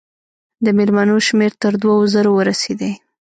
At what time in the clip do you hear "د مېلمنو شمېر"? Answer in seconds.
0.65-1.51